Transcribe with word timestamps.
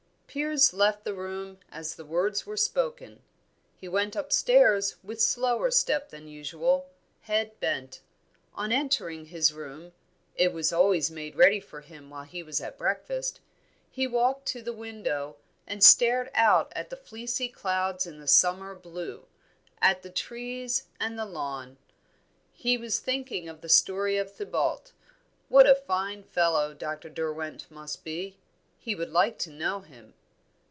Piers 0.33 0.71
left 0.73 1.03
the 1.03 1.13
room 1.13 1.57
as 1.73 1.95
the 1.95 2.05
words 2.05 2.45
were 2.45 2.55
spoken. 2.55 3.21
He 3.75 3.89
went 3.89 4.15
upstairs 4.15 4.95
with 5.03 5.21
slower 5.21 5.69
step 5.71 6.07
than 6.09 6.29
usual, 6.29 6.87
head 7.23 7.59
bent. 7.59 7.99
On 8.55 8.71
entering 8.71 9.25
his 9.25 9.51
room 9.51 9.91
(it 10.37 10.53
was 10.53 10.71
always 10.71 11.11
made 11.11 11.35
ready 11.35 11.59
for 11.59 11.81
him 11.81 12.09
while 12.09 12.23
he 12.23 12.43
was 12.43 12.61
at 12.61 12.77
breakfast), 12.77 13.41
he 13.89 14.07
walked 14.07 14.45
to 14.45 14.61
the 14.61 14.71
window, 14.71 15.35
and 15.67 15.83
stared 15.83 16.31
out 16.33 16.71
at 16.77 16.89
the 16.89 16.95
fleecy 16.95 17.49
clouds 17.49 18.05
in 18.07 18.21
the 18.21 18.25
summer 18.27 18.73
blue, 18.73 19.25
at 19.81 20.01
the 20.01 20.09
trees 20.09 20.87
and 20.97 21.19
the 21.19 21.25
lawn. 21.25 21.75
He 22.53 22.77
was 22.77 22.99
thinking 23.01 23.49
of 23.49 23.59
the 23.59 23.67
story 23.67 24.15
of 24.15 24.31
Thibaut. 24.33 24.93
What 25.49 25.67
a 25.67 25.75
fine 25.75 26.23
fellow 26.23 26.73
Dr. 26.73 27.09
Derwent 27.09 27.69
must 27.69 28.05
be! 28.05 28.37
He 28.79 28.95
would 28.95 29.09
like 29.11 29.37
to 29.39 29.49
know 29.49 29.81
him. 29.81 30.13